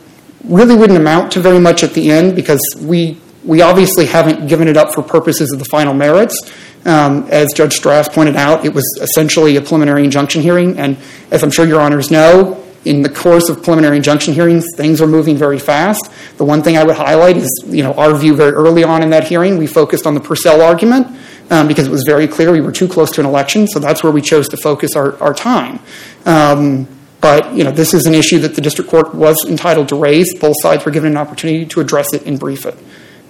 [0.44, 4.68] really wouldn't amount to very much at the end because we we obviously haven't given
[4.68, 6.52] it up for purposes of the final merits.
[6.84, 10.96] Um, as Judge Stras pointed out, it was essentially a preliminary injunction hearing, and
[11.30, 15.06] as I'm sure your honors know, in the course of preliminary injunction hearings, things are
[15.06, 16.10] moving very fast.
[16.36, 19.10] The one thing I would highlight is, you know, our view very early on in
[19.10, 19.58] that hearing.
[19.58, 21.06] We focused on the Purcell argument
[21.50, 24.02] um, because it was very clear we were too close to an election, so that's
[24.02, 25.78] where we chose to focus our, our time.
[26.26, 26.88] Um,
[27.22, 30.38] but you know, this is an issue that the district court was entitled to raise.
[30.38, 32.76] Both sides were given an opportunity to address it and brief it.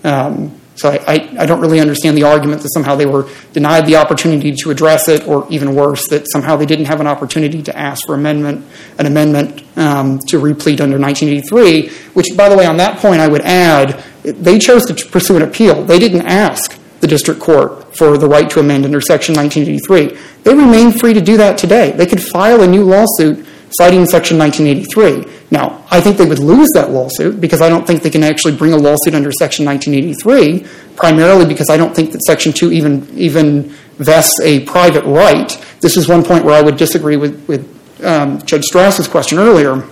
[0.02, 4.52] Um, so I, don't really understand the argument that somehow they were denied the opportunity
[4.52, 8.06] to address it, or even worse, that somehow they didn't have an opportunity to ask
[8.06, 8.66] for amendment,
[8.98, 11.90] an amendment um, to replead under 1983.
[12.14, 15.42] Which, by the way, on that point, I would add, they chose to pursue an
[15.42, 15.84] appeal.
[15.84, 20.42] They didn't ask the district court for the right to amend under Section 1983.
[20.44, 21.90] They remain free to do that today.
[21.92, 25.48] They could file a new lawsuit citing Section 1983.
[25.50, 28.56] Now, I think they would lose that lawsuit because I don't think they can actually
[28.56, 30.66] bring a lawsuit under Section 1983,
[30.96, 33.64] primarily because I don't think that Section 2 even, even
[33.98, 35.50] vests a private right.
[35.80, 39.84] This is one point where I would disagree with, with um, Judge Stras's question earlier.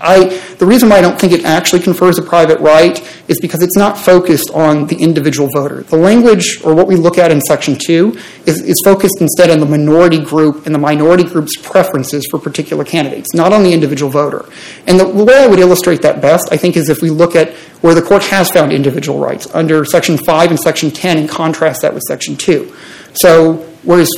[0.00, 3.76] The reason why I don't think it actually confers a private right is because it's
[3.76, 5.82] not focused on the individual voter.
[5.82, 9.66] The language, or what we look at in Section 2, is, focused instead on the
[9.66, 14.44] minority group and the minority group's preferences for particular candidates, not on the individual voter.
[14.88, 17.36] And the, the way I would illustrate that best, I think, is if we look
[17.36, 21.28] at where the court has found individual rights under Section 5 and Section 10 and
[21.28, 22.74] contrast that with Section 2.
[23.14, 24.10] So, whereas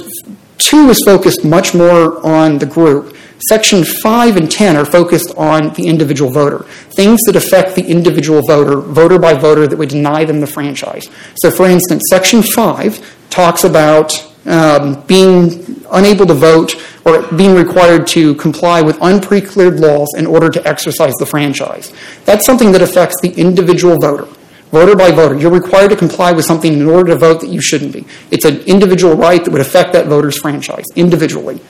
[0.59, 3.16] 2 is focused much more on the group,
[3.49, 6.64] Section 5 and 10 are focused on the individual voter,
[6.97, 11.09] things that affect the individual voter, voter by voter, that would deny them the franchise.
[11.37, 14.12] So, for instance, Section 5 talks about
[14.47, 16.74] um, being unable to vote
[17.05, 21.93] or being required to comply with unprecleared laws in order to exercise the franchise.
[22.24, 24.28] That's something that affects the individual voter
[24.74, 25.37] voter by voter.
[25.37, 28.05] You're required to comply with something in order to vote that you shouldn't be.
[28.32, 31.61] It's an individual right that would affect that voter's franchise individually.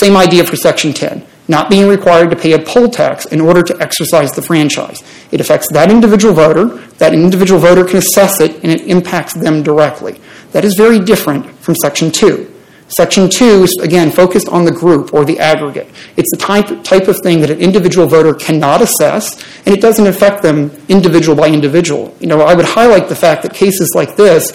[0.00, 1.26] Same idea for Section 10.
[1.48, 5.02] Not being required to pay a poll tax in order to exercise the franchise.
[5.32, 6.64] It affects that individual voter.
[6.98, 10.20] That individual voter can assess it, and it impacts them directly.
[10.52, 12.48] That is very different from Section 2.
[12.88, 15.88] Section 2 is, again, focused on the group or the aggregate.
[16.16, 20.06] It's the type, type of thing that an individual voter cannot assess, and it doesn't
[20.06, 22.14] affect them individual by individual.
[22.20, 24.52] You know, I would highlight the fact that cases like this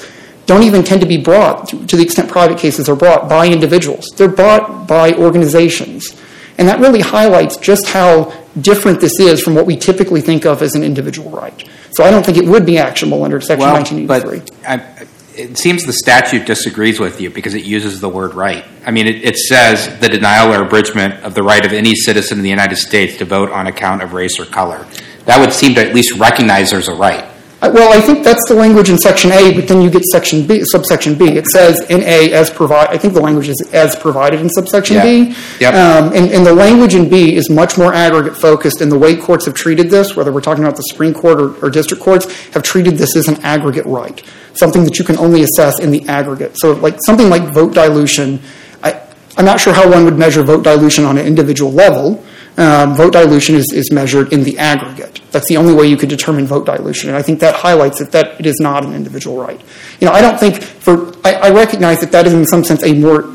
[0.48, 4.08] don't even tend to be brought, to the extent private cases are brought, by individuals.
[4.16, 6.20] They're brought by organizations.
[6.58, 10.62] And that really highlights just how different this is from what we typically think of
[10.62, 11.70] as an individual right.
[11.92, 14.58] So I don't think it would be actionable under Section well, 1983.
[14.62, 18.66] But I, it seems the statute disagrees with you because it uses the word right.
[18.86, 22.40] I mean, it, it, says the denial or abridgment of the right of any citizen
[22.40, 24.88] of the United States to vote on account of race or color.
[25.26, 27.30] That would seem to at least recognize there's a right.
[27.60, 30.62] Well, I think that's the language in Section A, but then you get Section B,
[30.64, 31.26] subsection B.
[31.26, 32.90] It says in A as provide.
[32.90, 35.04] I think the language is as provided in subsection yeah.
[35.04, 35.36] B.
[35.60, 35.74] Yep.
[35.74, 39.16] Um, and, and, the language in B is much more aggregate focused in the way
[39.16, 42.32] courts have treated this, whether we're talking about the Supreme Court or, or district courts,
[42.50, 46.08] have treated this as an aggregate right, something that you can only assess in the
[46.08, 46.60] aggregate.
[46.60, 48.40] So, like something like vote dilution.
[48.84, 49.02] I,
[49.36, 52.24] I'm not sure how one would measure vote dilution on an individual level
[52.58, 55.22] um, vote dilution is, is measured in the aggregate.
[55.32, 57.10] That's the only way you could determine vote dilution.
[57.10, 59.62] And I think that highlights that, that it is not an individual right.
[60.00, 62.84] You know, I don't think for, I, I recognize that that is in some sense
[62.84, 63.26] a more,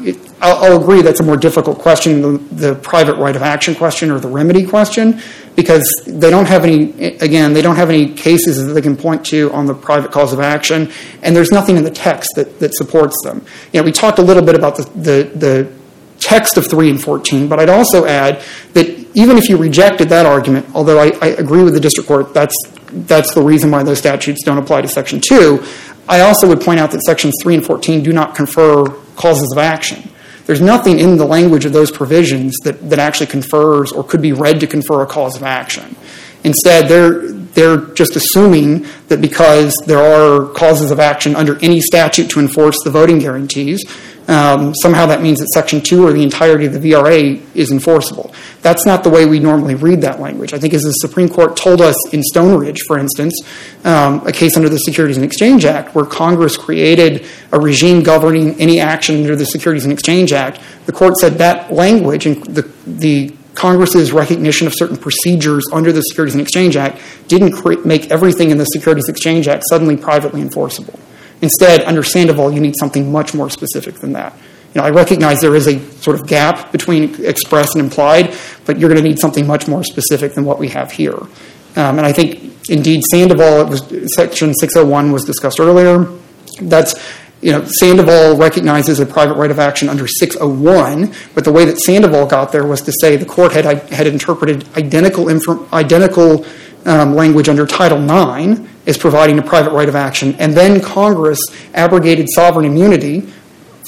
[0.40, 3.76] I'll, I'll, agree that's a more difficult question than the, the private right of action
[3.76, 5.20] question or the remedy question
[5.54, 9.24] because they don't have any, again, they don't have any cases that they can point
[9.26, 10.90] to on the private cause of action
[11.22, 13.44] and there's nothing in the text that, that supports them.
[13.72, 15.81] You know, we talked a little bit about the, the, the
[16.22, 18.42] text of 3 and 14, but I'd also add
[18.74, 22.32] that even if you rejected that argument, although I, I, agree with the district court,
[22.32, 22.54] that's,
[22.90, 25.62] that's the reason why those statutes don't apply to Section 2,
[26.08, 28.84] I also would point out that Sections 3 and 14 do not confer
[29.16, 30.10] causes of action.
[30.46, 34.32] There's nothing in the language of those provisions that, that actually confers or could be
[34.32, 35.94] read to confer a cause of action.
[36.44, 42.40] Instead, they're just assuming that because there are causes of action under any statute to
[42.40, 43.84] enforce the voting guarantees,
[44.28, 48.32] um, somehow that means that Section 2 or the entirety of the VRA is enforceable.
[48.60, 50.52] That's not the way we normally read that language.
[50.52, 53.34] I think as the Supreme Court told us in Stoneridge, for instance,
[53.84, 58.58] um, a case under the Securities and Exchange Act where Congress created a regime governing
[58.60, 62.62] any action under the Securities and Exchange Act, the court said that language and the,
[62.86, 68.50] the Congress's recognition of certain procedures under the Securities and Exchange Act didn't make everything
[68.50, 70.98] in the Securities Exchange Act suddenly privately enforceable.
[71.42, 74.32] Instead, under Sandoval, you need something much more specific than that.
[74.74, 78.34] You know, I recognize there is a sort of gap between express and implied,
[78.64, 81.18] but you're going to need something much more specific than what we have here.
[81.74, 83.82] Um, and I think, indeed, Sandoval, was,
[84.14, 86.06] Section 601 was discussed earlier.
[86.60, 86.94] That's
[87.42, 91.78] you know, Sandoval recognizes a private right of action under 601, but the way that
[91.78, 95.28] Sandoval got there was to say the court had, had interpreted identical,
[95.72, 96.46] identical
[96.84, 101.40] um, language under Title IX as providing a private right of action, and then Congress
[101.74, 103.28] abrogated sovereign immunity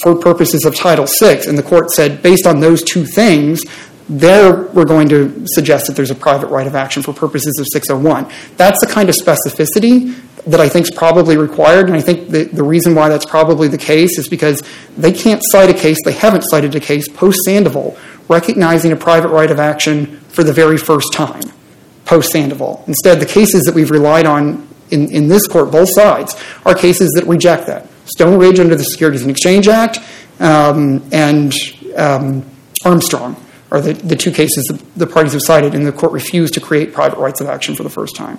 [0.03, 3.63] for purposes of Title VI, and the court said, based on those two things,
[4.09, 7.67] there we're going to suggest that there's a private right of action for purposes of
[7.73, 8.31] 601.
[8.57, 10.15] That's the kind of specificity
[10.47, 13.79] that I think is probably required, and I think the, reason why that's probably the
[13.79, 14.63] case is because
[14.97, 17.97] they can't cite a case, they haven't cited a case post Sandoval
[18.29, 21.43] recognizing a private right of action for the very first time
[22.05, 22.85] post Sandoval.
[22.87, 26.37] Instead, the cases that we've relied on in, in this court, both sides,
[26.67, 27.89] are cases that reject that.
[28.05, 29.99] Stoneridge under the Securities and Exchange Act
[30.41, 31.55] um, and
[31.97, 32.45] um,
[32.85, 33.44] Armstrong
[33.75, 36.93] are the, the two cases the parties have cited, and the court refused to create
[36.93, 38.39] private rights of action for the first time.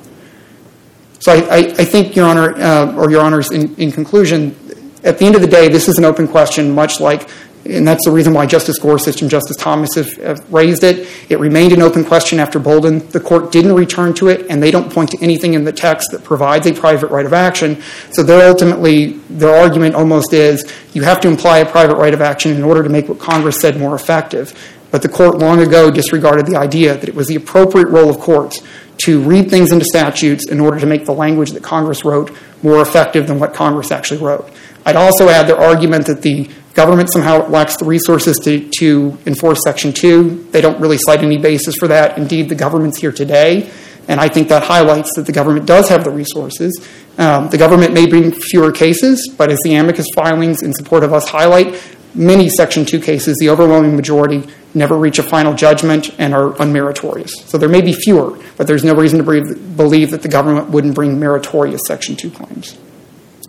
[1.19, 4.55] So I, I, I think, Your Honor, uh, or Your Honors, in, in conclusion,
[5.03, 7.29] at the end of the day, this is an open question, much like
[7.65, 11.09] and that's the reason why Justice Gorsuch and Justice Thomas have, have, raised it.
[11.29, 13.07] It remained an open question after Bolden.
[13.09, 16.11] The court didn't return to it, and they don't point to anything in the text
[16.11, 17.81] that provides a private right of action.
[18.11, 22.21] So their ultimately, their argument almost is you have to imply a private right of
[22.21, 24.53] action in order to make what Congress said more effective.
[24.91, 28.19] But the court long ago disregarded the idea that it was the appropriate role of
[28.19, 28.61] courts
[28.97, 32.31] to read things into statutes in order to make the language that Congress wrote
[32.63, 34.49] more effective than what Congress actually wrote.
[34.85, 39.61] I'd also add their argument that the government somehow lacks the resources to, to enforce
[39.63, 40.49] Section 2.
[40.51, 42.17] They don't really cite any basis for that.
[42.17, 43.71] Indeed, the government's here today,
[44.07, 46.87] and I think that highlights that the government does have the resources.
[47.17, 51.13] Um, the government may bring fewer cases, but as the amicus filings in support of
[51.13, 51.81] us highlight,
[52.15, 57.31] many Section 2 cases, the overwhelming majority, never reach a final judgment and are unmeritorious.
[57.47, 60.95] So there may be fewer, but there's no reason to believe that the government wouldn't
[60.95, 62.77] bring meritorious Section 2 claims,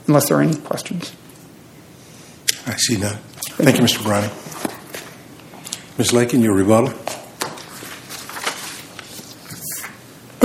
[0.07, 1.15] unless there are any questions.
[2.67, 3.17] I see none.
[3.17, 3.99] Thank you, Mr.
[3.99, 4.31] Bronni.
[5.99, 6.13] Ms.
[6.13, 6.93] Lakin, your rebuttal.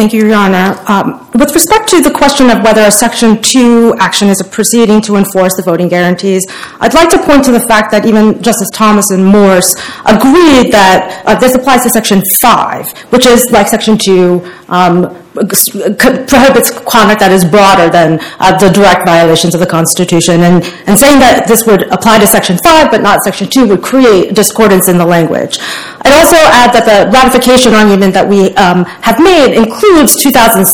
[0.01, 0.83] Thank you, Your Honor.
[0.87, 4.99] Um, with respect to the question of whether a Section 2 action is a proceeding
[5.01, 6.43] to enforce the voting guarantees,
[6.79, 9.75] I'd like to point to the fact that even Justice Thomas and Morse
[10.07, 16.69] agreed that uh, this applies to Section 5, which is like Section 2, um, prohibits
[16.83, 20.41] conduct that is broader than uh, the direct violations of the Constitution.
[20.41, 20.63] And,
[21.01, 24.87] saying that this would apply to Section 5 but not Section 2 would create discordance
[24.87, 25.57] in the language.
[26.03, 30.67] I'd also add that the ratification argument that we um, have made includes 2006,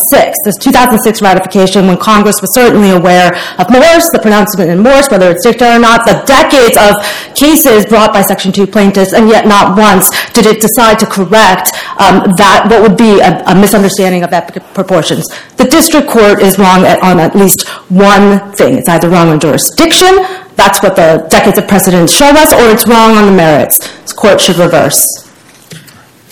[0.43, 3.31] this 2006 ratification when Congress was certainly aware
[3.61, 6.97] of Morse, the pronouncement in Morse, whether it's dicta or not, the decades of
[7.37, 11.71] cases brought by Section 2 plaintiffs, and yet not once did it decide to correct
[12.01, 15.25] um, that what would be a misunderstanding of that proportions.
[15.57, 18.77] The district court is wrong on at least one thing.
[18.77, 20.17] It's either wrong on jurisdiction,
[20.57, 23.77] that's what the decades of precedent show us, or it's wrong on the merits.
[24.01, 25.05] This court should reverse.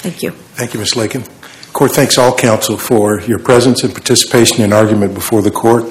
[0.02, 0.32] Thank you.
[0.32, 0.96] Thank you, Ms.
[0.96, 1.24] Lakin.
[1.74, 5.84] Court thanks all counsel for your presence and participation in argument before the court.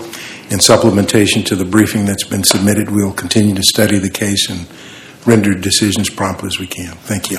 [0.51, 4.67] In supplementation to the briefing that's been submitted, we'll continue to study the case and
[5.27, 6.95] render decisions promptly as we can.
[6.97, 7.39] Thank you.